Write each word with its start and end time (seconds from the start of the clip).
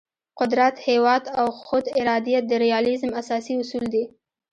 قدرت، 0.39 0.75
هیواد 0.87 1.23
او 1.39 1.47
خود 1.65 1.85
ارادیت 2.01 2.43
د 2.47 2.51
ریالیزم 2.63 3.11
اساسي 3.21 3.53
اصول 3.61 3.83
دي. 3.93 4.03